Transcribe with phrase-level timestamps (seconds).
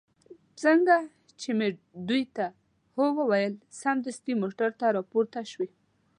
[0.61, 0.95] څنګه
[1.39, 1.69] چې مې
[2.09, 2.45] دوی ته
[2.95, 5.69] هو وویل، سمدستي موټر ته را پورته شوې.